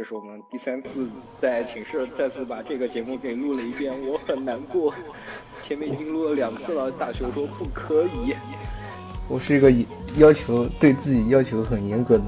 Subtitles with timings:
[0.00, 1.10] 这是我们第三次
[1.42, 4.94] 在寝室再次把这个节目给录了一遍，我很难过。
[5.60, 8.34] 前面已经录了两次了，大学说不可以。
[9.28, 9.70] 我是一个
[10.16, 12.24] 要求对自己要求很严格的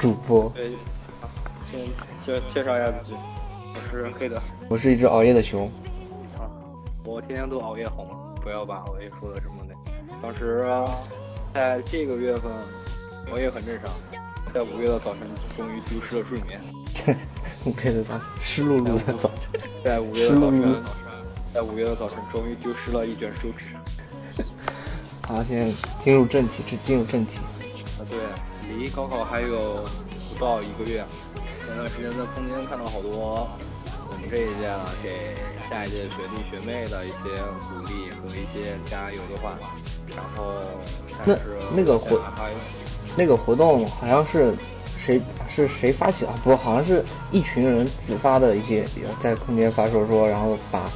[0.00, 0.50] 主播。
[0.52, 0.72] 对，
[1.70, 1.80] 先
[2.26, 3.14] 介介绍一下自己，
[3.72, 4.42] 我是黑的。
[4.68, 5.68] 我是一只熬夜的熊。
[6.36, 6.50] 啊，
[7.04, 8.34] 我天天都熬夜好吗？
[8.42, 10.20] 不要把熬夜说的这么那。
[10.20, 10.60] 当时
[11.54, 12.50] 在这个月份，
[13.30, 13.88] 熬夜很正常。
[14.52, 16.60] 在五月的早晨，终于丢失了睡眠。
[17.64, 19.60] 五月的早，湿漉漉的早晨。
[19.84, 20.84] 在五月的早晨，
[21.54, 23.68] 在五月的早晨，终于丢失了一卷手纸。
[25.20, 27.38] 好，现在进入正题，是进入正题。
[27.98, 28.18] 啊，对，
[28.76, 29.84] 离高考还有
[30.32, 31.04] 不到一个月。
[31.64, 33.48] 前段时间在空间看到好多
[34.10, 35.36] 我们这一届啊，给
[35.70, 39.56] 下一届学弟学妹的一些鼓励和一些加油的话。
[40.16, 40.60] 然后，
[41.24, 41.38] 那
[41.76, 42.20] 那个活
[43.16, 44.56] 那个活动好像是
[45.04, 46.32] 谁是谁发起啊？
[46.44, 48.84] 不，好像是一群人自发的一些
[49.20, 50.88] 在空间发说说，然后把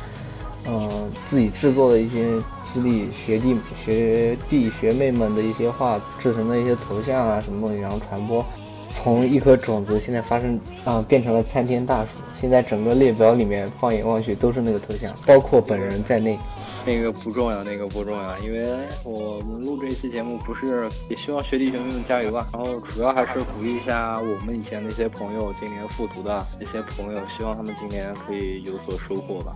[0.66, 8.44] 嗯自己制作的一些激励学弟学弟学妹们的一些话制成的一些头像啊什么东西，然后传播。
[8.88, 12.08] 从一颗种子现在发生啊变成了参天大树，
[12.40, 16.38] 现在整个列表里面放眼望去都是那个头像，包括本人在内。
[16.86, 29.52] 那个不重要，那个不重要，因为我们录这一期节目不是也希望学弟学妹们加油吧，然后主要还是鼓励一下我们以前那些朋友，今年复读的那些朋友，希望他们今年可以有所收获吧。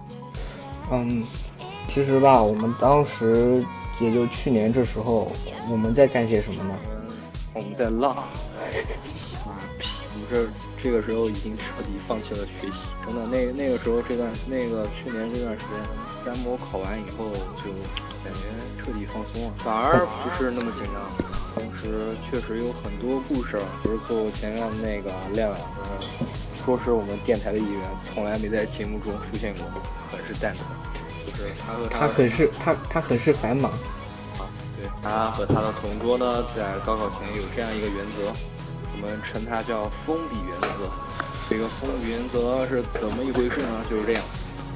[0.90, 1.24] 嗯，
[1.86, 3.64] 其实吧，我们当时
[4.00, 5.30] 也就去年这时候，
[5.70, 6.74] 我们在干些什么呢？
[7.54, 8.16] 我们在浪。
[9.46, 10.48] 妈逼，我们这
[10.82, 17.30] 这个时候已经彻底放弃了学习，真的，那那个时候这段那个去年这段时间，三模考完以后
[17.62, 17.70] 就
[18.22, 18.48] 感觉
[18.78, 21.00] 彻底放松了，反而不是那么紧张。
[21.54, 25.56] 同时确实有很多故事，比如做前面那个亮亮，
[26.64, 29.64] 说是我们电台的一员，从来没在节目中出现过，
[30.10, 30.64] 很是蛋疼。
[31.26, 33.70] 就是他和他很是他他很是繁忙。
[34.38, 38.32] 啊，对，他和他的同桌呢，在高考前有这样一个原则。
[38.92, 40.90] 我们称他叫封闭原则。
[41.48, 43.84] 这个封闭原则是怎么一回事呢？
[43.90, 44.22] 就是这样，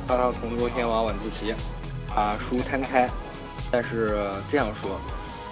[0.07, 1.55] 他和同桌先玩晚自习，
[2.15, 3.09] 把书摊开，
[3.71, 4.19] 但是
[4.51, 4.99] 这样说，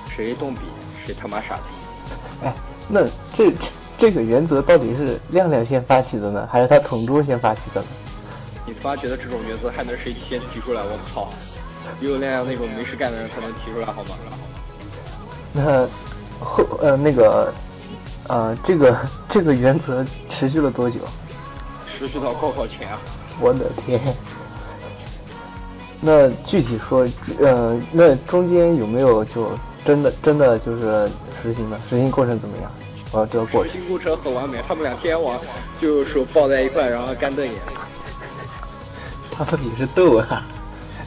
[0.09, 0.61] 谁动笔
[1.05, 2.45] 谁他妈傻逼。
[2.45, 2.55] 哎，
[2.89, 3.01] 那
[3.35, 3.53] 这
[3.99, 7.87] 这个原则到底是亮亮先发起的呢，还是他同桌先发起的呢？
[8.67, 10.83] 你他妈觉得这种原则还能谁先提出来？
[10.83, 11.29] 我操！
[12.01, 14.17] 只有亮亮那种没事干的人才能提出来，好吗？
[15.53, 15.87] 那
[16.45, 17.53] 后呃那个。
[18.29, 18.97] 呃，这个
[19.29, 21.01] 这个原则持续了多久？
[21.89, 23.01] 持续到高考前啊！
[23.41, 24.01] 我的天！
[26.05, 27.07] 那具体说，
[27.39, 29.51] 呃，那中间有没有就
[29.85, 31.09] 真的真的就是
[31.41, 31.79] 实行的？
[31.89, 32.69] 实行过程怎么样？
[33.13, 33.73] 我要知道过程。
[33.73, 35.39] 实行过程很完美，他们俩天天晚
[35.81, 37.55] 就手抱在一块，然后干瞪眼。
[39.31, 40.45] 他们也是逗啊！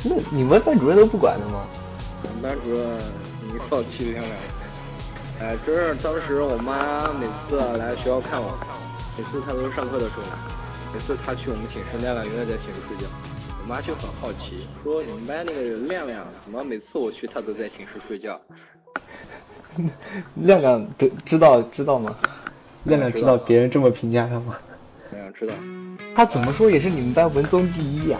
[0.01, 1.65] 那你们班主任都不管的吗？
[2.23, 2.81] 我们班主任
[3.47, 4.23] 已经放弃了。
[5.41, 8.57] 哎，真是当时我妈每次来学校看我，
[9.17, 10.37] 每次她都是上课的时候来，
[10.93, 13.11] 每次她去我们寝室，亮亮永远在寝室睡觉。
[13.67, 18.39] 我妈就很好奇，说你们班那个亮亮怎么每次我去他都在寝室睡觉？
[20.35, 22.15] 亮亮都知道知道吗？
[22.83, 24.55] 亮亮知道别人这么评价他吗？
[25.11, 25.55] 亮亮知道。
[26.15, 28.19] 他怎么说也是你们班文综第一呀。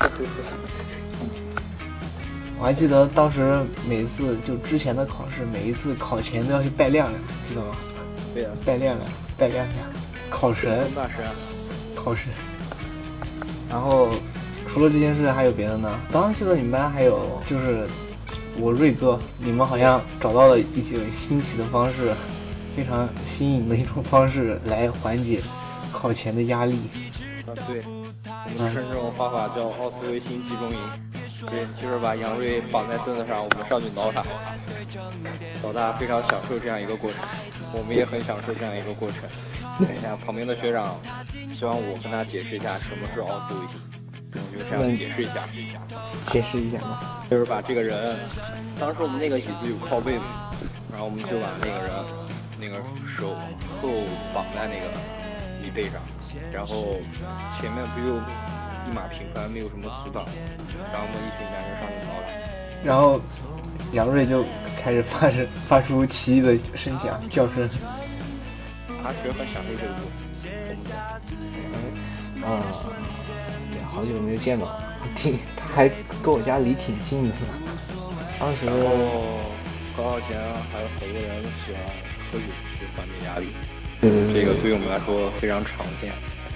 [2.60, 3.58] 我还记得当时
[3.88, 7.74] 每次就之前的考试，每一次考前都要去拜亮亮，记得吗？
[8.34, 9.78] 对呀，拜亮亮，拜亮亮，
[10.28, 11.24] 考神，大神，
[11.94, 12.28] 考神。
[13.68, 14.10] 然后
[14.68, 15.98] 除了这件事还有别的呢？
[16.12, 17.86] 当时记得你们班还有就是
[18.58, 22.12] 我瑞哥，你们好像找到了一些新奇的方式，
[22.76, 25.40] 非常新颖的一种方式来缓解
[25.92, 26.78] 考前的压力。
[27.46, 27.82] 啊，对，
[28.24, 30.78] 我们称这种方法叫奥斯维辛集中营。
[31.50, 34.24] 对，就是把杨瑞绑在凳子上，我们上去挠他。
[35.62, 37.20] 老大非常享受这样一个过程，
[37.76, 39.20] 我们也很享受这样一个过程。
[39.78, 40.98] 等一下，旁边的学长
[41.52, 43.78] 希望我跟他解释一下什么是奥斯维辛，
[44.32, 45.46] 我就这样解释一下。
[46.26, 47.26] 解释一下吧？
[47.30, 48.16] 就是把这个人，
[48.80, 50.50] 当时我们那个椅子有靠背嘛，
[50.90, 51.92] 然后我们就把那个人
[52.58, 53.36] 那个手
[53.82, 53.92] 后
[54.32, 54.88] 绑在那个
[55.62, 56.00] 椅背上，
[56.52, 56.96] 然后
[57.60, 58.18] 前面不就。
[58.88, 60.24] 一马平川，没有什么阻挡，
[60.92, 62.30] 然后我们一群男生上去挠他，
[62.84, 63.20] 然后
[63.92, 64.44] 杨瑞就
[64.86, 67.68] 开始发生发出奇异的声响叫声。
[69.02, 70.46] 他其实很享受这个过程。
[72.40, 72.62] 啊，
[73.72, 74.80] 对，好久没有见到，
[75.16, 75.88] 挺 他还
[76.22, 77.34] 跟我家离挺近的。
[78.38, 78.66] 当时
[79.96, 80.38] 高考前
[80.70, 81.82] 还有好多人喜欢
[82.30, 82.44] 喝酒
[82.78, 83.48] 去缓解压力。
[84.00, 84.34] 对对对。
[84.34, 86.12] 这个对于我们来说非常常见。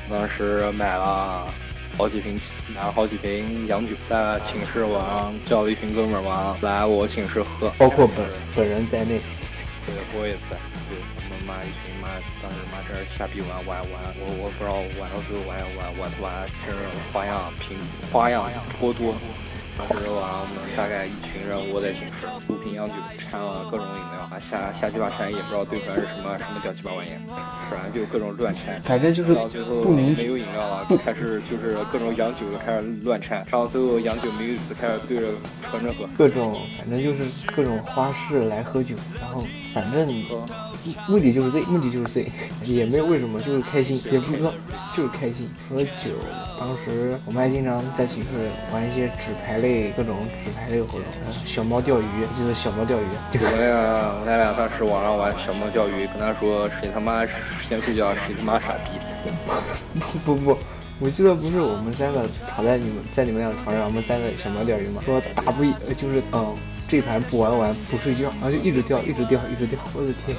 [0.09, 1.53] 当时买了
[2.01, 2.41] 好几瓶，
[2.75, 8.27] 买了好几瓶洋酒，在寝室晚上叫了一群哥们儿玩来我寝室喝，包括本
[8.57, 9.21] 本人在内。
[9.85, 10.57] 对，我也在。
[10.89, 12.09] 对，他们妈一群妈，
[12.41, 16.81] 当时妈这瞎逼玩玩玩，我我不知道玩到最后玩玩玩玩，真是
[17.13, 17.77] 花样频
[18.11, 18.51] 花样
[18.81, 19.15] 颇多。
[19.81, 27.11] 当时晚上我们大概一群人窝在寝室，五瓶洋酒掺了各种饮料，还瞎瞎鸡巴掺，也不知道对出来是什么什么屌鸡巴玩意，
[27.71, 28.79] 反正就各种乱掺。
[28.83, 35.29] 反正就是到最后没有饮料了，开始就是各种洋酒开始乱掺，然后最后洋酒没有意思，开始对着
[35.63, 36.07] 纯着喝。
[36.19, 39.43] 各种反正就是各种花式来喝酒，然后
[39.73, 40.07] 反正
[41.07, 42.31] 目的就是醉，目的就是醉，
[42.65, 44.53] 也没有为什么，就是开心，也不知道
[44.95, 45.49] 就是开心。
[45.69, 46.17] 喝酒，
[46.59, 48.29] 当时我们还经常在寝室
[48.73, 49.91] 玩一些纸牌类。
[49.97, 52.05] 各种纸牌类活动，小猫钓鱼，
[52.37, 53.05] 记得小猫钓鱼。
[53.33, 57.27] 我俩我俩当时网上玩小猫钓鱼，跟他说谁他妈
[57.63, 58.99] 先睡觉，谁他妈傻逼。
[60.25, 60.59] 不不不，
[61.01, 65.03] 我记得不是我们三个躺在你们在你们俩床上，我们三个小猫钓鱼吗？
[65.05, 65.63] 说打不
[65.95, 66.57] 就是嗯
[66.91, 70.35] 这盘不玩完不睡觉，然后就一直掉一直掉一直掉，我的天，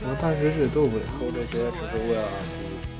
[0.00, 1.04] 我们当时是多无聊。
[1.20, 2.24] 说这些只是为了，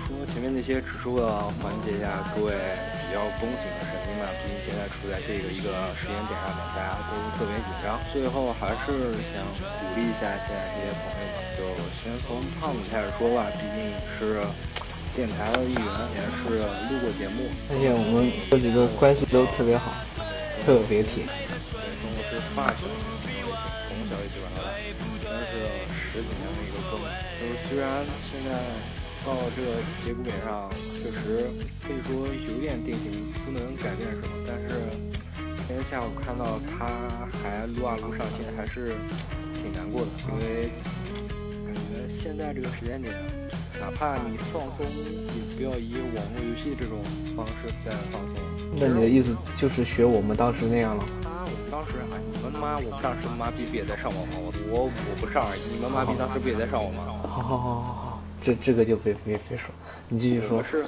[0.04, 7.96] 说前面那些只是为了缓解一下各位比较绷紧的神经嘛，毕竟现在处在这个一个时间点上面，大家都特别紧张。
[8.12, 11.64] 最后还是想鼓励一下现在这些朋友们，就
[11.96, 13.88] 先从胖子开始说吧，毕竟
[14.20, 14.44] 是
[15.16, 19.96] 电台的一员，也是录过节目，而且我们这几个关系都特别好，
[20.68, 21.24] 特别铁。
[22.54, 22.80] 发小，
[23.88, 24.68] 从小一起玩到大，
[25.22, 25.52] 真是
[26.12, 27.04] 十几年的一个哥们。
[27.40, 28.50] 就是虽然现在
[29.24, 29.68] 到这个
[30.04, 30.70] 节骨眼上，
[31.02, 31.48] 确实
[31.86, 34.68] 可以说有点定型，不能改变什么，但是
[35.66, 36.86] 今天下午看到他
[37.42, 38.94] 还撸啊撸上线，还是
[39.54, 40.70] 挺难过的，因为
[41.66, 43.14] 感觉现在这个时间点，
[43.80, 47.02] 哪怕你放松，也不要以网络游戏这种
[47.36, 48.36] 方式在放松。
[48.78, 51.04] 那你的意思就是学我们当时那样了？
[51.72, 54.34] 当时啊，你们妈，我们当时妈逼不也在上网吗？
[54.42, 57.02] 我我我不上而已，你们妈逼当时不也在上网吗？
[57.22, 59.70] 好好好好好，这这个就别别别说，
[60.10, 60.62] 你继续说。
[60.62, 60.84] 是，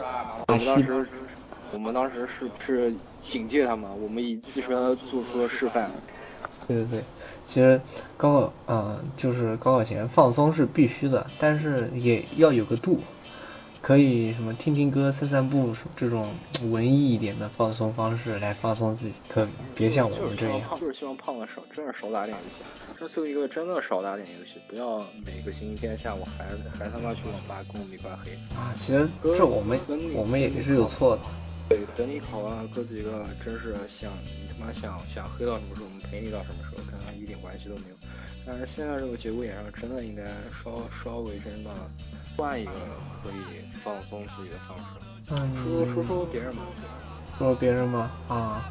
[0.47, 1.07] 我们当时
[1.73, 5.91] 我们当时是是警戒他们，我们以自身做出了示范。
[6.69, 7.03] 对对对，
[7.47, 7.81] 其实
[8.19, 12.99] 高考嗯，就是高考前放松是必须的，但是也要有个度。
[13.85, 16.33] 可以什么听听歌、散散步，这种
[16.71, 20.59] 文艺一点的放松方式来放松自己，可别像我们这样。
[20.81, 22.65] 就是希望胖子少，真是少打点游戏。
[22.99, 26.47] 这最后一个真的少打点游戏，不要每个星期天下午还
[26.79, 28.33] 还他妈去网吧跟我们一块黑。
[28.57, 29.79] 啊，其实这我们
[30.15, 31.23] 我们也是有错的。
[31.69, 37.97] 对，等你考完哥几个，真是想你他妈想想黑到什么时候，我们陪你到什么时候，跟他一点关系都没有。
[38.47, 40.25] 但是现在这个节骨眼上，真的应该
[40.65, 41.71] 稍稍微真的。
[42.37, 42.73] 换一个
[43.23, 44.85] 可以放松自己的方式。
[45.31, 46.63] 嗯，说说说别人吧。
[47.39, 48.11] 说说别人吗？
[48.29, 48.63] 啊，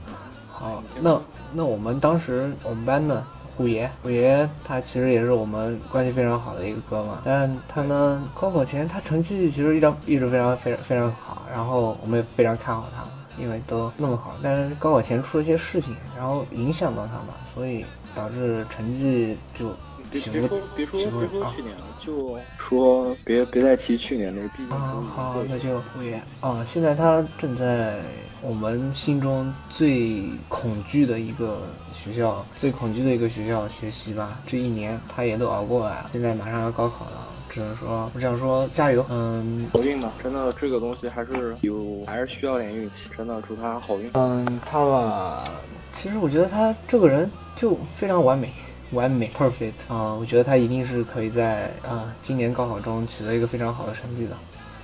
[0.50, 1.20] 好，那
[1.52, 3.24] 那我们当时我们班的
[3.58, 13.04] 虎爷，虎爷他其实也是我们关系非常好的一个哥们，但是他呢，高考前他成绩其实一直一直非常非常非常好，然后我们也非常看好他，
[13.42, 19.76] 因为都那么好，但是高考前出了一些事情，然后影响到他嘛，所以导致成绩就。
[20.14, 24.48] 别别说别说别说去年了，就说别别再提去年那个。
[24.50, 26.66] 毕竟啊好，那就胡言啊。
[26.68, 28.00] 现在他正在
[28.42, 31.62] 我们心中最恐惧的一个
[31.94, 34.40] 学校，最恐惧的一个学校学习吧。
[34.46, 39.04] 这一年他也都熬过来了，现在马上要高考了，只能说我想说加油。
[39.10, 43.10] 嗯，好运吧，真的这个东西还是有，还是需要点运气。
[43.18, 44.10] 真的祝他好运。
[44.14, 45.44] 嗯，他吧，
[45.92, 48.52] 其实我觉得他这个人就非常完美。
[48.94, 50.14] 完美，perfect 啊！
[50.14, 54.38] 我觉得他一定是可以在啊今年高考中取得一个非常好的成绩的。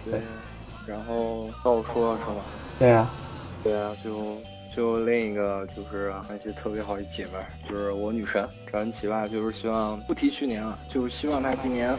[0.03, 0.19] 对，
[0.87, 2.41] 然后到我说说吧。
[2.79, 3.09] 对啊，
[3.63, 4.37] 对啊，就
[4.75, 7.33] 就另一个就是关系特别好一姐妹，
[7.69, 11.95] 就是我女神张恩琪吧，就是希望不提去年了，就是希望她今年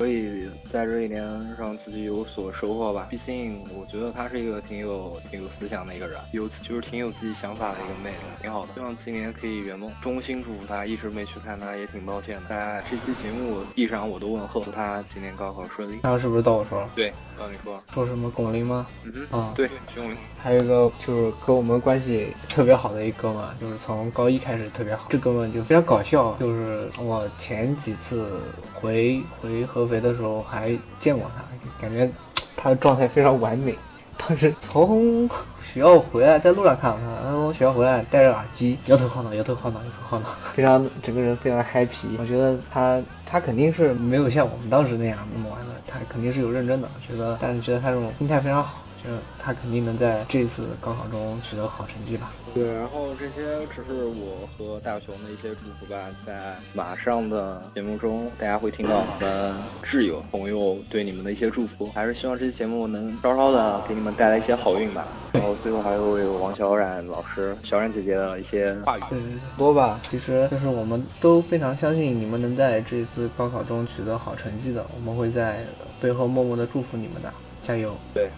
[0.00, 1.22] 可以在这一年
[1.58, 3.06] 让自己有所收获吧。
[3.10, 8.72] 毕竟我觉得他是一个挺有挺有思想的一个人，有就是挺有自己想法的一个妹子，挺好的。
[8.72, 10.86] 希望今年可以圆梦，衷心祝福他。
[10.86, 12.48] 一直没去看他，也挺抱歉的。
[12.48, 15.98] 在这期节目递上我的问候，祝他今年高考顺利。
[16.02, 16.90] 刚刚是不是到我说了？
[16.96, 17.82] 对，到你说。
[17.94, 18.86] 说什么巩俐吗？
[19.04, 19.26] 嗯。
[19.30, 20.16] 啊，对，巩俐。
[20.38, 25.06] 还有一个就是跟我们关系特别好的一哥们，就是从高一开始特别好。
[25.08, 28.42] 这哥们就非常搞笑，就是我前几次
[28.74, 31.42] 回回合肥的时候还见过他，
[31.80, 32.10] 感觉
[32.56, 33.74] 他的状态非常完美。
[34.18, 35.26] 当时从
[35.72, 42.16] 学校回来，在路上看到他，他从学校回来戴着耳机，摇头晃脑，摇头晃脑，摇头晃脑，非常整个人非常 happy。
[42.18, 46.88] 我觉得他他肯定是没有像我们当时那样那么玩的，他肯定是有认真的。
[47.06, 48.80] 觉得，但是觉得他这种心态非常好。
[49.02, 52.32] 就他肯定能在这次高考中取得好成绩吧？
[52.52, 55.96] 对，然后这些只是我和大雄的一些祝福吧。
[56.26, 59.54] 在马上的节目中，大家会听到我们
[59.84, 61.88] 挚友朋友对你们的一些祝福。
[61.94, 65.06] 还是希望这期节目能稍稍的给你们带来一些好运吧。
[65.32, 69.02] 然后最后还会有王小冉老师、小冉姐姐的一些话语。
[69.08, 70.00] 对对对，多吧。
[70.02, 75.64] 其实就是我们都非常相信你们能在这次高考中取得好成绩的，我们会在
[76.00, 77.96] 背后默默的祝福你们的，加油。
[78.12, 78.28] 对。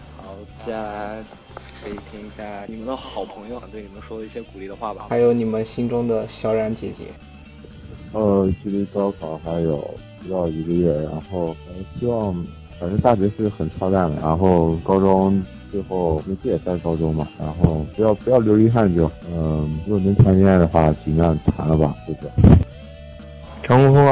[0.64, 1.22] 接下来
[1.82, 5.06] 可以听一下你们的好朋友对你们说的一些鼓励的话吧。
[5.08, 7.04] 还有你们心中的小冉姐姐。
[8.12, 9.78] 呃，距离高考还有
[10.22, 11.56] 不到一个月，然后
[11.98, 12.34] 希望，
[12.78, 22.30] 反正大学是很操蛋的，然后高中最后那这也算高中嘛，然后不要不要留遗憾就，嗯，如果能谈恋爱的话，尽量谈了吧，对不对？
[23.66, 24.06] 张峰峰，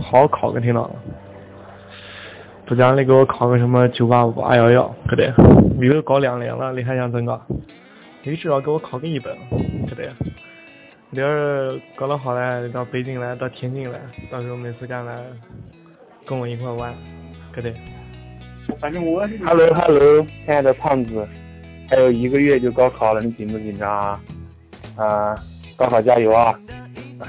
[0.00, 0.90] 好好考个听到了。
[2.70, 5.34] 不讲你给我考个什么九八五二幺幺，可得，
[5.76, 7.44] 你都搞两年了，你还想怎搞？
[8.22, 9.36] 你至少给我考个一本，
[9.88, 10.08] 可得。
[11.10, 13.98] 你要是搞得好嘞，到北京来，到天津来，
[14.30, 15.16] 到时候没事干来，
[16.24, 16.94] 跟我一块玩，
[17.52, 17.74] 可得。
[18.78, 19.26] 反正我。
[19.44, 21.26] Hello Hello，亲爱的胖子，
[21.88, 24.20] 还有一个月就高考了，你紧不紧张啊？
[24.94, 25.34] 啊，
[25.76, 26.54] 高考加油啊！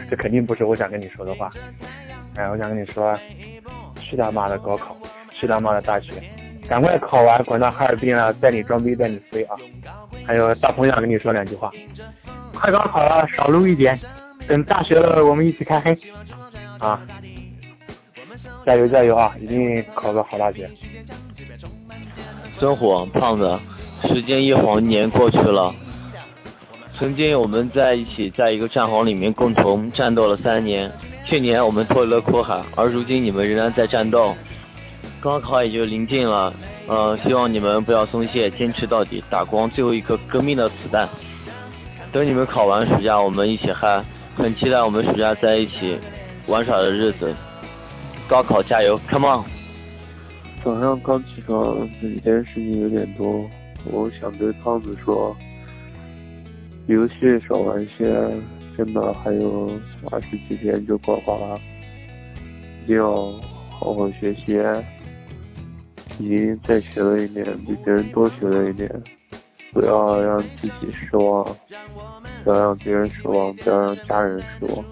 [0.08, 1.50] 这肯定不是我想跟你说的话。
[2.36, 3.18] 哎，我想跟你说，
[3.96, 4.96] 去他妈的高考！
[5.42, 6.12] 去他妈的大学，
[6.70, 9.58] 赶快考完，滚到哈尔滨了，带你装逼，带你飞啊！
[10.24, 11.72] 还有大鹏想跟你说两句话，
[12.54, 14.00] 快高考了，少撸一点，
[14.48, 15.98] 等大学了我们一起开黑
[16.78, 17.02] 啊！
[18.68, 19.36] 加油加油啊！
[19.42, 20.70] 一定考个好大学。
[22.60, 23.60] 生活，胖子，
[24.08, 25.74] 时间一晃年过去了，
[27.00, 30.88] 曾经我们在一起，在一个战壕里面共同战斗了三年，
[31.26, 34.36] 去年我们脱离了苦海，而如今你们仍然在战斗。
[35.22, 36.52] 高考也就临近了，
[36.88, 41.08] 呃，希望你们不要松懈，坚持到底，打光最后一颗革命的子弹。
[42.12, 44.04] 等你们考完暑假，我们一起嗨，
[44.36, 45.96] 很期待我们暑假在一起
[46.48, 47.32] 玩耍的日子。
[48.28, 49.46] 高考加油，Come on！
[50.64, 53.48] 早上刚起床，每天事情有点多，
[53.92, 55.36] 我想对胖子说，
[56.88, 57.14] 游戏
[57.48, 58.12] 少玩些，
[58.76, 59.72] 真的还有
[60.10, 61.60] 二十几天就高考了，
[62.84, 63.32] 一定要
[63.70, 64.60] 好好学习。
[66.20, 69.04] 已经再学了一年，比别人多学了一年，
[69.74, 71.44] 不要让自己失望，
[72.44, 74.86] 不要让别人失望，不要让家人失望，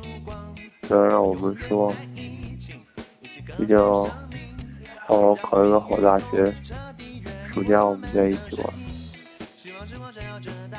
[0.82, 1.94] 不要让我们失望，
[3.60, 4.04] 一定要
[5.06, 6.54] 好好考一个好大学。
[7.54, 8.74] 暑假我们在一起玩。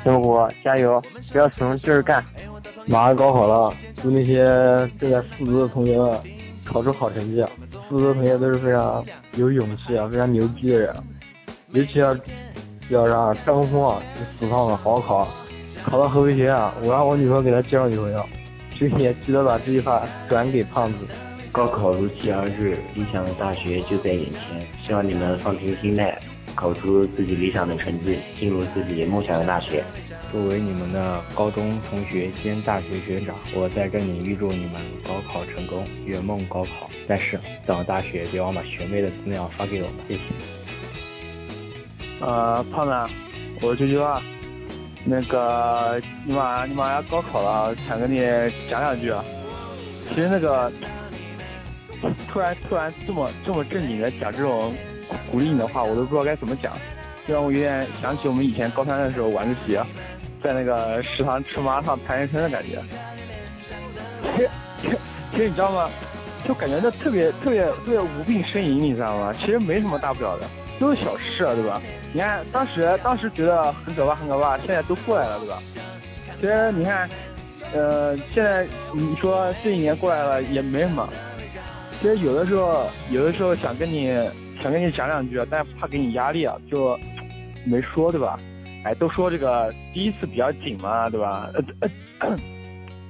[0.03, 2.23] 生活加油，不要怂，劲儿干。
[2.87, 4.43] 马上高考了，祝那些
[4.97, 6.19] 正在复读的同学们
[6.71, 7.43] 考出好成绩。
[7.89, 9.05] 复读的同学都是非常。
[9.37, 10.93] 有勇气啊，非常牛逼的人，
[11.69, 12.13] 尤其要
[12.89, 15.27] 要让张峰啊，死胖子好好考，
[15.85, 18.25] 考到合肥学院，啊我让我女朋友给他介绍女朋友，
[18.77, 20.99] 请你记得把这句话转给胖子。
[21.53, 26.19] 高考如期而至，理想的大学就在眼前，希望你们放平心态，
[26.55, 29.83] 考出自己理想的成绩，进入自己梦想的大学。
[30.31, 36.89] 作为你们的高中同学兼大学学长，我在这里预祝你们高考成功，圆梦高考。
[37.07, 40.21] 但是等到大学，别忘把学妹的资料发给我们，谢谢。
[42.21, 42.93] 呃，胖子，
[43.61, 44.21] 我是啾啾啊。
[45.03, 48.19] 那个，你马你马上要高考了，想跟你
[48.69, 49.25] 讲两句啊。
[49.93, 50.71] 其实那个，
[52.29, 54.73] 突然突然这么这么正经的讲这种
[55.31, 56.73] 鼓励你的话，我都不知道该怎么讲，
[57.27, 59.79] 就让我有点想起我们以前高三的时候晚自习。
[60.43, 62.81] 在那个食堂吃麻辣烫谈人生的感觉，
[64.35, 64.49] 其实
[65.31, 65.87] 其实你知道吗？
[66.47, 69.31] 就感觉那特别特别特别无病呻吟，你知道吗？
[69.31, 70.47] 其实没什么大不了的，
[70.79, 71.79] 都是小事，对吧？
[72.11, 75.61] 你看当时当时觉得很可怕很可怕，现在都过来了，对吧？
[76.41, 77.07] 其实你看，
[77.71, 78.65] 呃，现在
[78.95, 81.07] 你说这一年过来了也没什么，
[82.01, 84.07] 其实有的时候，有的时候想跟你
[84.61, 86.97] 想跟你讲两句，但怕给你压力啊，就
[87.67, 88.37] 没说，对吧？
[88.83, 91.49] 哎，都说这个第一次比较紧嘛，对吧？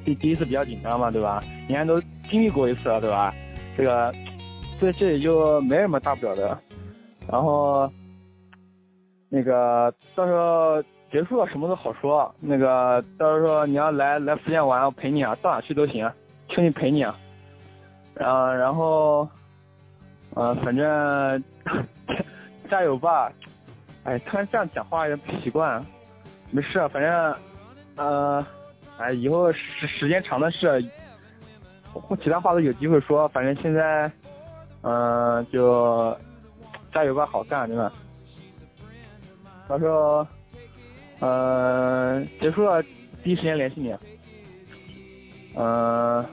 [0.04, 1.44] 第第一次比较紧张嘛，对吧？
[1.68, 3.34] 你看都经历过一次了，对吧？
[3.78, 4.14] 这个
[4.80, 6.58] 这这也就没什么大不了的。
[7.30, 7.90] 然后
[9.30, 10.82] 那个到时候
[11.12, 12.34] 结束了什么都好说。
[12.40, 16.12] 那个到时候你要来来福建玩，我陪你啊，到哪去都行，
[16.50, 17.18] 求你陪你啊。
[18.16, 19.28] 然后
[20.36, 21.44] 呃，反正
[22.70, 23.32] 加油吧。
[24.04, 25.86] 哎，突然这样讲话也不习惯。
[26.50, 27.36] 没事，反正
[27.96, 28.46] 呃，
[28.98, 30.82] 哎，以后时时间长的事，
[32.24, 33.28] 其他话都有机会说。
[33.30, 34.12] 反正现在，
[34.82, 36.18] 嗯，就
[36.90, 37.92] 加油吧，好干，真的。
[39.68, 40.26] 到时候，
[41.20, 42.82] 呃，结束了，
[43.24, 43.96] 第一时间联系你。
[45.56, 46.26] 嗯。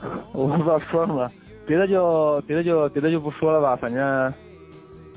[0.32, 1.28] 我不知道说什么，
[1.68, 4.32] 别的就别的就别的就不说了吧，反正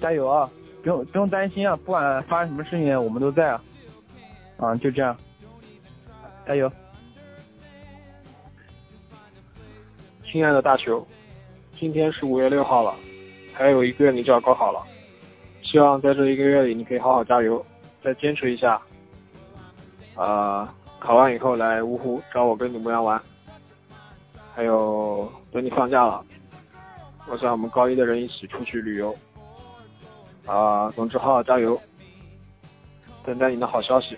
[0.01, 0.49] 加油啊！
[0.83, 3.61] 不用不用担心啊，不管发生什么事情，我们都在啊。
[4.57, 5.15] 啊，就这样，
[6.45, 6.69] 加油！
[10.29, 11.07] 亲爱的大球，
[11.79, 12.93] 今天是五月六号了，
[13.53, 14.83] 还有一个月你就要高考了，
[15.63, 17.65] 希望在这一个月里你可以好好加油，
[18.03, 18.81] 再坚持一下。
[20.15, 23.21] 啊，考完以后来芜湖找我跟你们玩。
[24.53, 26.23] 还有，等你放假了，
[27.31, 29.15] 我想我们高一的人一起出去旅游。
[30.45, 31.79] 啊，总之好好加油，
[33.23, 34.17] 等待你的好消息。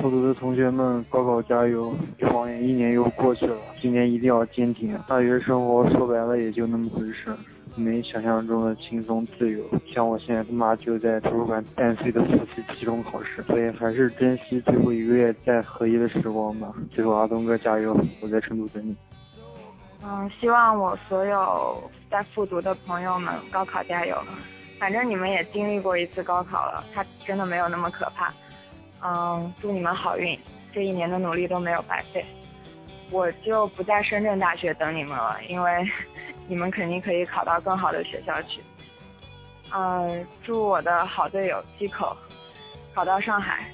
[0.00, 1.94] 复读的同学们，高考加油！
[2.18, 4.96] 一晃眼一年又过去了，今年一定要坚挺。
[5.06, 7.36] 大学生活说白了也就那么回事，
[7.76, 9.62] 没想象中的轻松自由。
[9.92, 16.72] 像我现在他妈就在图书馆单岁的复习期中考试，所以还是珍惜最后一个月在合一的时光吧。
[16.90, 18.96] 最后阿东哥加油，我在成都等你。
[20.04, 24.16] 嗯，希望我所有在复读的朋友们高考加油。
[24.78, 28.32] 反正你们也经历过一次高考了，它真的没有那么可怕。
[29.04, 30.36] 嗯，祝你们好运，
[30.72, 32.26] 这一年的努力都没有白费。
[33.12, 35.88] 我就不在深圳大学等你们了，因为
[36.48, 38.60] 你们肯定可以考到更好的学校去。
[39.72, 42.16] 嗯，祝我的好队友西口
[42.92, 43.72] 考到上海，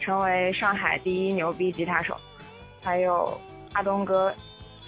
[0.00, 2.14] 成为上海第一牛逼吉他手。
[2.82, 3.40] 还有
[3.72, 4.34] 阿东哥。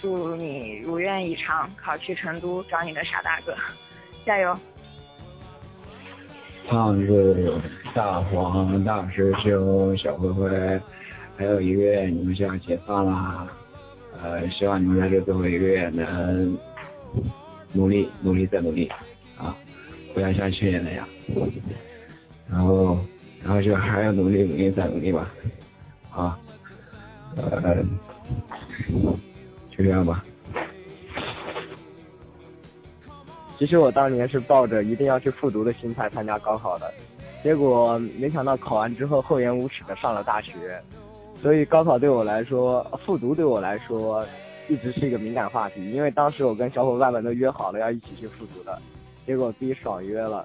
[0.05, 3.57] 祝你如愿以偿，考去成都找你的傻大哥，
[4.27, 4.55] 加油！
[6.69, 7.59] 胖子、
[7.95, 10.81] 大黄、大师兄、小灰灰，
[11.39, 13.49] 还有一个月你们就要解放啦！
[14.23, 16.59] 呃，希望你们在这最后一个月能
[17.73, 18.87] 努力、努力再努力
[19.39, 19.57] 啊！
[20.13, 21.09] 不要像去年那样。
[22.47, 22.99] 然后，
[23.43, 25.33] 然后就还要努力、努力再努力吧！
[26.15, 26.39] 啊，
[27.37, 27.83] 呃。
[29.77, 30.25] 就这样吧。
[33.59, 36.93] 其实我当年是抱着一定要去复读的心态参加高考的，
[37.43, 40.81] 结果没想到考完之后厚颜无耻的上了大学，
[41.41, 44.27] 所以高考对我来说，复读对我来说
[44.69, 45.91] 一直是一个敏感话题。
[45.93, 48.77] 因为当时我跟小伙伴们都约好了要一起去复读的，
[49.25, 50.45] 结果自己爽约了，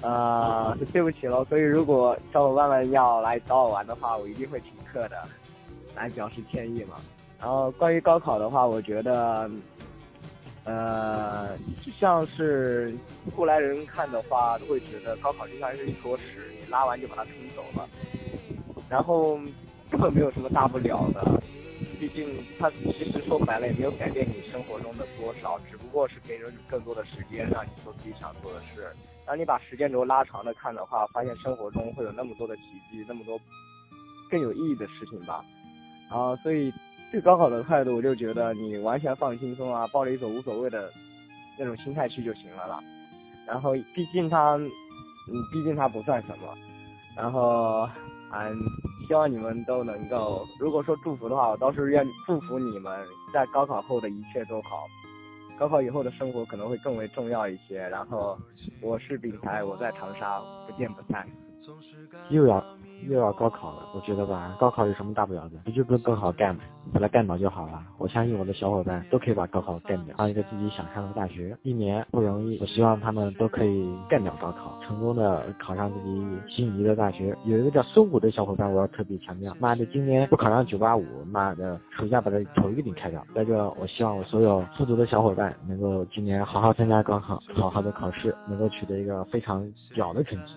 [0.00, 1.44] 啊， 对不起喽。
[1.44, 5.16] 所以如果小伙伴们要来找我玩的话，我一定会请客的，
[5.94, 6.96] 来表示歉意嘛。
[7.40, 9.50] 然后关于高考的话，我觉得，
[10.64, 12.94] 呃，就像是
[13.34, 17.88] 过来人看的话，都会觉得高考就像是一坨屎，你拉完就把它冲走了，
[18.90, 19.40] 然后
[19.90, 21.42] 根本没有什么大不了的。
[21.98, 28.86] 毕竟它其实说白了也没有改变你生活中的多少，只不过是给了你更多的时间让你做自己想做的事。
[29.24, 33.40] 当你把时间轴拉长的看的话，发现生活中会有那么多的奇迹，那么多
[34.30, 35.42] 更有意义的事情吧。
[36.10, 36.70] 然后所以。
[37.10, 40.90] 对高考的态度，我就觉得你完全放轻松啊，抱着一种无所谓的
[41.58, 42.80] 那种心态去就行了啦。
[43.46, 44.68] 然后，毕竟他，嗯，
[45.52, 46.56] 毕竟他不算什么。
[47.16, 47.88] 然后，
[48.32, 48.56] 嗯，
[49.08, 54.86] 希望你们都能够，如果说祝福的话，我倒是愿祝福你们在高考后的一切都好。
[55.58, 57.80] 高考以后的生活可能会更为重要一些。
[57.88, 58.38] 然后，
[58.80, 61.28] 我是炳才，我在长沙，不见不散。
[62.30, 62.62] 又要。
[63.08, 65.56] 又要高考了，我觉得吧，高考有什么大不了的？
[65.64, 66.60] 不就跟更好干嘛，
[66.92, 67.82] 把它干倒就好了。
[67.96, 71.56] 我相信我的小伙伴都可以把高考干掉，上一个自己想上的大学。
[71.62, 77.34] 一年不容易，我希望他们都可以干掉高考，成功的考上自己心仪的大学。
[77.46, 83.26] 有一个叫孙武的小伙伴，我要特别强调，妈的，今年不考上九八五，妈的，暑假把他头一个顶开掉。
[83.34, 90.52] 在这，我希望我所有复读的小伙伴能够今年好好参加高考，好好的考试，能够取得一个非常屌的成绩。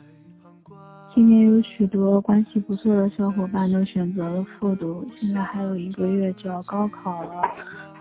[1.13, 7.41] 今年有许多关系不错的小伙伴都选择了复读，现在还有一个月就要高考了，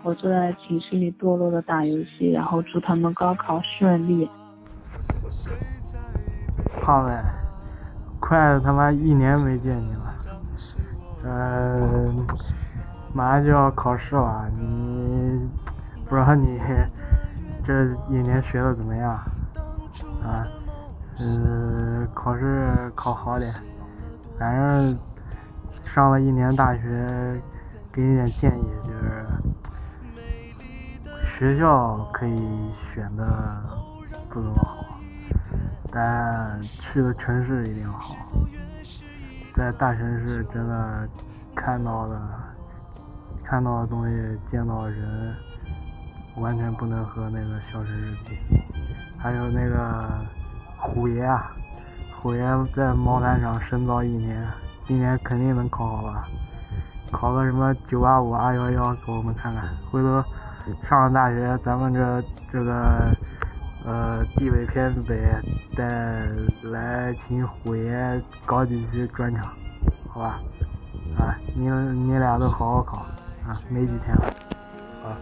[0.01, 4.27] 我坐在寝室里堕落的打游戏，然后祝他们高考顺利。
[6.81, 7.11] 胖子，
[8.19, 10.15] 快他妈一年没见你了，
[11.23, 12.25] 嗯，
[13.13, 15.39] 马上就要考试了，你
[16.09, 16.59] 不知道你
[17.63, 19.11] 这一年学的怎么样
[20.23, 20.47] 啊？
[21.19, 23.53] 嗯，考试考好点，
[24.37, 24.97] 反正
[25.93, 27.41] 上了一年大学，
[27.91, 29.25] 给你点建议就是，
[31.37, 33.23] 学校可以选的
[34.29, 34.99] 不怎么好，
[35.91, 38.15] 但去的城市一定好，
[39.55, 41.07] 在大城市真的
[41.55, 42.21] 看到的
[43.43, 45.35] 看到的东西，见到的人，
[46.37, 48.35] 完全不能和那个小城市比，
[49.17, 50.09] 还有那个。
[50.85, 51.49] 虎爷啊，
[52.23, 52.41] 虎爷
[52.73, 54.47] 在毛毯厂深造一年，
[54.87, 56.25] 今年肯定能考好吧？
[57.11, 59.65] 考个什么九八五、二幺幺，给我们看看。
[59.91, 60.23] 回头
[60.87, 63.13] 上了大学，咱们这这个
[63.85, 65.21] 呃地位偏北，
[65.75, 66.25] 再
[66.71, 69.45] 来请虎爷搞几期专场，
[70.07, 70.39] 好吧？
[71.19, 72.99] 啊，你你俩都好好考
[73.45, 74.33] 啊，没几天了
[75.03, 75.19] 啊。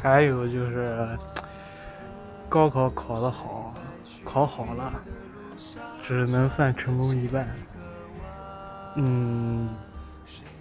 [0.00, 1.18] 还有就是
[2.48, 3.74] 高考考得好。
[4.24, 4.92] 考好了，
[6.08, 7.46] 只能算成功一半。
[8.96, 9.68] 嗯，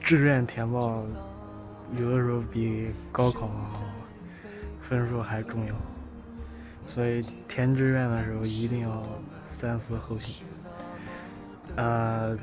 [0.02, 1.06] 志愿填报
[1.98, 3.50] 有的时候比高考
[4.90, 5.74] 分数还重要，
[6.94, 9.02] 所以填志愿的时候一定要
[9.62, 10.46] 三思后行。
[11.78, 12.38] 呃，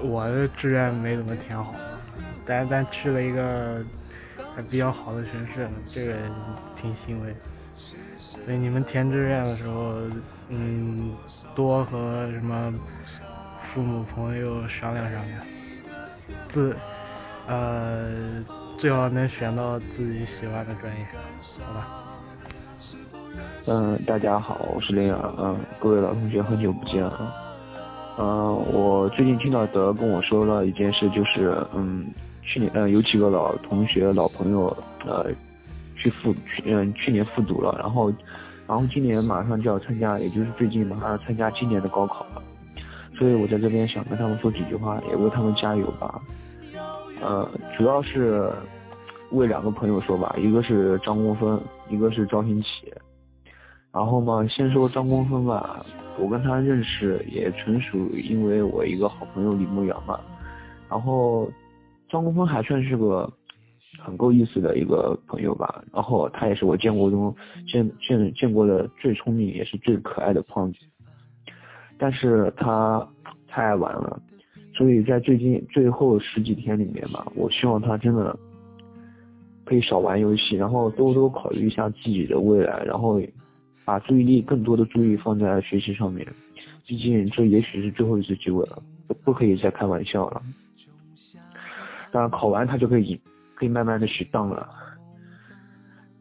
[0.00, 1.76] 我的志愿没怎么填好，
[2.44, 3.84] 但但去了一个
[4.56, 6.16] 还比较好的城市，这个
[6.76, 7.36] 挺欣慰。
[8.32, 9.94] 所以你们填志愿的时候，
[10.48, 11.12] 嗯，
[11.54, 12.72] 多和什么
[13.72, 15.40] 父母朋友商量商量，
[16.48, 16.74] 自
[17.46, 18.44] 呃
[18.78, 21.06] 最好能选到自己喜欢的专业，
[21.64, 21.88] 好吧？
[23.66, 27.32] 嗯，大家好，我是林阳，嗯，各位老同学，很久不见了。
[28.18, 32.06] 嗯，我最近听到德跟我说了一件事，就是嗯，
[32.42, 35.26] 去年嗯有几个老同学、老朋友呃。
[36.02, 38.12] 去复去嗯去年复读了，然后
[38.66, 42.42] 然后今年马上就要参加，也就是最近马上要参加今年的高考了，
[43.16, 46.20] 所以我在这边想跟他们说几句话，也为他们加油吧。
[47.20, 48.50] 呃，主要是
[49.30, 51.56] 为两个朋友说吧，一个是张公分，
[51.88, 52.92] 一个是赵新奇。
[53.92, 55.78] 然后嘛，先说张公分吧，
[56.18, 60.18] 我跟他认识也纯属因为我一个好朋友李牧阳嘛。
[60.90, 61.48] 然后
[62.10, 63.32] 张公分还算是个。
[63.98, 67.34] 很够意思的一个朋友吧，然后他也是我见过中
[67.70, 70.78] 见见见过的最聪明也是最可爱的胖子，
[71.98, 73.06] 但是他
[73.46, 74.20] 太爱玩了，
[74.74, 78.36] 所以在最近最后十几天里面吧，我希望他真的
[79.64, 83.20] 可以少玩游戏，然后多多考虑一下自己的未来，然后
[83.84, 86.26] 把注意力更多的注意放在学习上面，
[86.86, 88.82] 毕竟这也许是最后一次机会了，
[89.22, 90.42] 不可以再开玩笑了。
[92.10, 93.20] 当然考完他就可以。
[93.62, 94.68] 可以慢慢的去当了，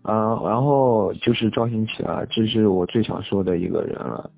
[0.03, 0.13] 嗯，
[0.45, 4.29] 然后就是赵新奇啊，这是我最想说的一个人了，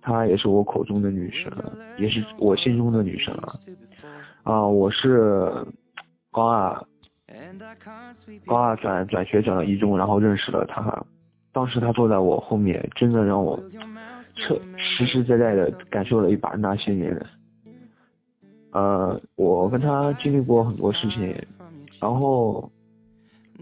[0.00, 1.52] 她也是我口中的女神，
[1.98, 3.52] 也是我心中的女神了，
[4.42, 5.52] 啊，我是
[6.32, 6.82] 高二，
[8.46, 11.04] 高二转转学转到一中，然后认识了她，
[11.52, 13.62] 当时她坐在我后面，真的让我
[14.34, 17.26] 彻实实在在的感受了一把那些年，
[18.72, 21.36] 呃，我跟她经历过很多事情。
[22.00, 22.70] 然后，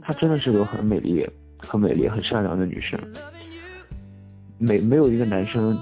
[0.00, 1.26] 她真的是个很美丽、
[1.58, 2.98] 很美丽、很善良的女生。
[4.58, 5.76] 没没有一个男生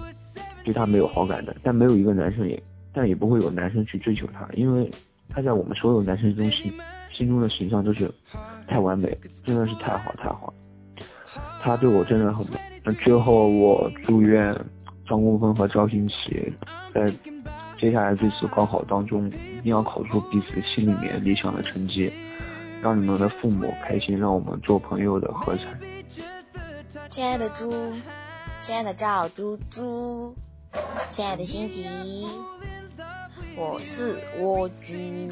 [0.64, 4.90] 对她没有好感的，但没有一个男生也，但也不会有男生去追求她，因为
[5.28, 6.72] 她在我们所有男生中心
[7.12, 8.10] 心中的形象都是
[8.66, 10.52] 太完美，真的是太好太好。
[11.60, 12.46] 她对我真的很。
[12.82, 14.54] 那最后我祝愿
[15.06, 16.50] 张公峰和赵新奇
[16.94, 17.12] 在
[17.78, 22.10] 接下来这次高考当中一定要考出彼此心里面理想的成绩。
[22.82, 25.62] 让你们的父母开心，让我们做朋友的合彩。
[27.08, 27.72] 亲爱的猪，
[28.60, 30.34] 亲爱的赵猪猪，
[31.10, 31.86] 亲爱的辛吉，
[33.56, 35.30] 我是蜗居。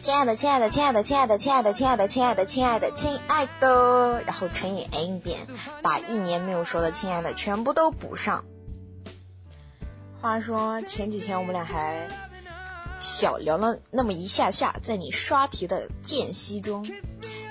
[0.00, 5.38] 亲爱的，亲爱的，亲爱的，亲爱的，亲爱的，亲爱的，亲爱的，亲爱的，亲爱的，然后乘以 n 遍，
[5.82, 8.44] 把一年没有说的亲爱的全部都补上。
[10.20, 12.31] 话说前几天我们俩还。
[13.22, 16.84] 小聊了那么一下下，在你刷题的间隙中，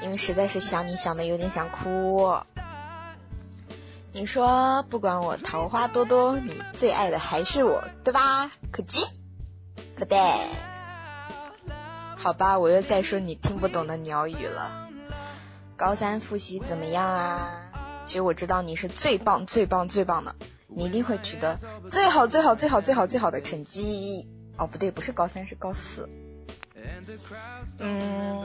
[0.03, 2.35] 因为实在是想你想的有点想哭。
[4.11, 8.51] 你说不管我桃花多多，你最爱的还是我，对吧？
[8.73, 9.05] 可惜，
[9.95, 10.19] 可对。
[12.17, 14.89] 好吧，我又在说你听不懂的鸟语了。
[15.77, 17.71] 高三复习怎么样啊？
[18.05, 20.35] 其实我知道你是最棒、最棒、最棒的，
[20.67, 21.57] 你一定会取得
[21.89, 24.27] 最好、最好、最好、最好、最好的成绩。
[24.57, 26.09] 哦，不对，不是高三，是高四。
[27.79, 28.43] 嗯，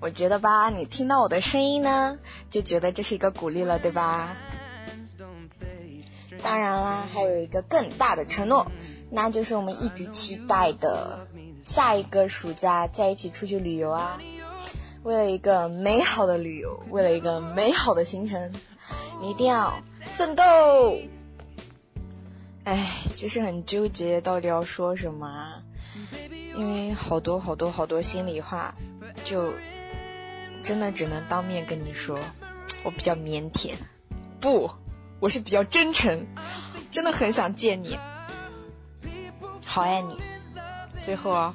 [0.00, 2.18] 我觉得吧，你听到我的声音呢，
[2.50, 4.36] 就觉得这是一个鼓励了，对吧？
[6.42, 8.70] 当然啦，还有一个更大的承诺，
[9.10, 11.26] 那就是我们一直期待的
[11.62, 14.18] 下一个暑假在一起出去旅游啊！
[15.02, 18.52] 为了一个美好的旅游，为了一个美好的行程，
[19.20, 19.74] 你一定要
[20.12, 20.98] 奋斗。
[22.64, 22.86] 哎，
[23.20, 25.62] 其实很纠结，到底要说什么？
[26.56, 28.74] 因为好多好多好多心里话，
[29.26, 29.52] 就
[30.62, 32.18] 真的只能当面跟你说。
[32.82, 33.74] 我比较腼腆，
[34.40, 34.70] 不。
[35.18, 36.28] 我是比较真诚，
[36.90, 37.98] 真的很想见你，
[39.66, 40.16] 好爱你，
[41.02, 41.54] 最后啊，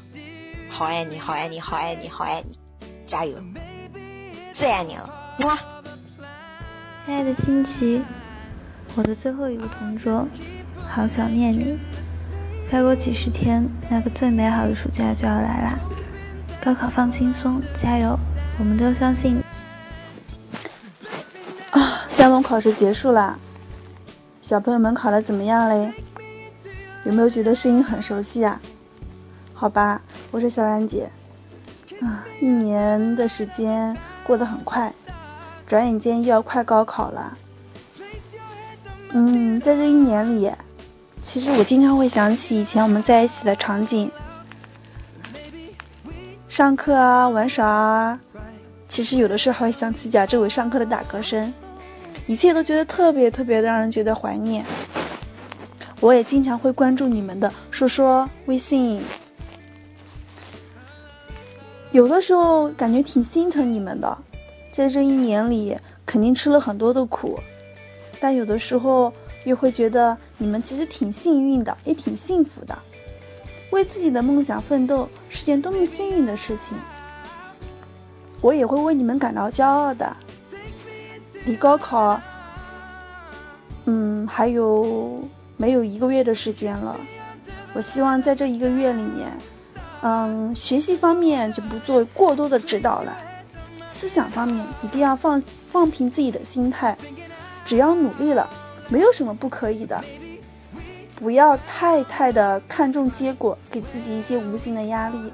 [0.69, 2.59] 好爱你，好爱你，好爱你，好爱你，
[3.05, 3.41] 加油，
[4.53, 5.57] 最爱你了，哇！
[7.07, 8.03] 亲爱的新奇，
[8.93, 10.27] 我的最后一个同桌，
[10.95, 11.77] 好想念你。
[12.71, 15.77] 再过几十天，那个最美好的暑假就要来啦！
[16.63, 18.17] 高考放轻松，加油，
[18.57, 19.43] 我们都相信。
[21.71, 23.37] 啊，三轮考试结束啦。
[24.41, 25.93] 小朋友们考的怎么样嘞？
[27.03, 28.61] 有没有觉得声音很熟悉啊？
[29.53, 31.09] 好吧，我是小冉姐。
[31.99, 34.93] 啊，一年的时间过得很快，
[35.67, 37.37] 转眼间又要快高考了。
[39.11, 40.51] 嗯，在这一年里，
[41.35, 44.09] 其实我经常会想起以前我们在一起的场景，
[46.47, 48.21] 上课啊，玩耍啊，
[48.87, 51.53] 其实有的时候还会想起贾志伟上课的打嗝声。
[52.25, 54.65] 一切都觉得特别特别的让人觉得怀念。
[55.99, 59.01] 我也经常会关注你们的说说微信，
[61.91, 64.19] 有的时候感觉挺心疼你们的，
[64.71, 67.41] 在这一年里肯定吃了很多的苦，
[68.21, 69.11] 但有的时候
[69.45, 72.77] 又会觉得你们其实挺幸运的，也挺幸福的。
[73.71, 76.77] 为自己的梦想奋斗是件多么幸运的事情，
[78.41, 80.17] 我也会为你们感到骄傲的。
[81.45, 82.19] 离高考，
[83.85, 85.27] 嗯，还有
[85.57, 86.97] 没有一个月的时间了？
[87.73, 89.31] 我希望在这一个月里面，
[90.01, 93.15] 嗯，学习方面就不做过多的指导了，
[93.91, 96.97] 思想方面一定要放放平自己的心态，
[97.65, 98.49] 只要努力了，
[98.89, 100.03] 没有什么不可以的。
[101.15, 105.31] 不要太太的看重结果，给自己一些无形的压力。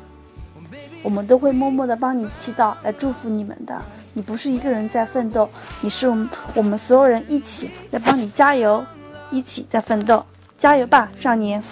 [1.04, 3.82] 我们都会默默的帮你祈祷，来祝福你们的。
[4.14, 5.50] 你不是一个人在奋斗，
[5.82, 8.86] 你是我们我们所有人一起在帮你加油，
[9.32, 10.26] 一起在奋斗，
[10.60, 11.64] 加油吧，少年！